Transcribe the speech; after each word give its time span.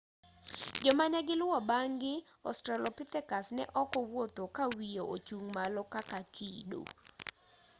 joma 0.83 1.05
negiluwo 1.13 1.57
bang'gi 1.69 2.15
australopithecus 2.49 3.47
neok 3.57 3.91
owuotho 4.01 4.43
kawiye 4.57 5.01
ochung 5.13 5.45
malo 5.55 5.81
kaka 5.93 6.19
kido 6.35 6.81